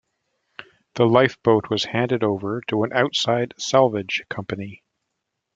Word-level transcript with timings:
The 0.95 1.05
lifeboat 1.05 1.69
was 1.69 1.83
handed 1.85 2.23
over 2.23 2.61
to 2.69 2.81
an 2.83 2.91
outside 2.91 3.53
salvage 3.59 4.23
company. 4.31 4.81